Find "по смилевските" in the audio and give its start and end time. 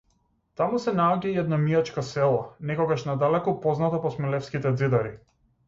4.07-4.75